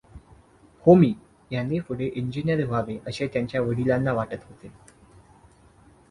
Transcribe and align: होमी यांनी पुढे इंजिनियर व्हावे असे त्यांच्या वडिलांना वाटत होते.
होमी 0.85 1.13
यांनी 1.51 1.79
पुढे 1.79 2.05
इंजिनियर 2.15 2.63
व्हावे 2.65 2.97
असे 3.07 3.27
त्यांच्या 3.27 3.61
वडिलांना 3.61 4.13
वाटत 4.13 4.47
होते. 4.49 4.71